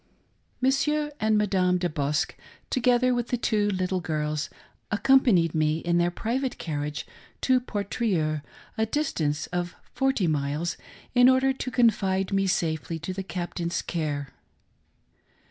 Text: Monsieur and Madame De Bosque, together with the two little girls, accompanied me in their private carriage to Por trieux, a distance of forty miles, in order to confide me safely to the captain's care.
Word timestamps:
Monsieur 0.61 1.11
and 1.19 1.37
Madame 1.37 1.77
De 1.77 1.87
Bosque, 1.87 2.35
together 2.71 3.13
with 3.13 3.27
the 3.27 3.37
two 3.37 3.69
little 3.69 3.99
girls, 4.01 4.49
accompanied 4.89 5.53
me 5.53 5.77
in 5.77 5.99
their 5.99 6.09
private 6.09 6.57
carriage 6.57 7.05
to 7.41 7.59
Por 7.59 7.83
trieux, 7.83 8.41
a 8.79 8.87
distance 8.87 9.45
of 9.53 9.75
forty 9.93 10.25
miles, 10.25 10.75
in 11.13 11.29
order 11.29 11.53
to 11.53 11.69
confide 11.69 12.33
me 12.33 12.47
safely 12.47 12.97
to 12.97 13.13
the 13.13 13.21
captain's 13.21 13.83
care. 13.83 14.29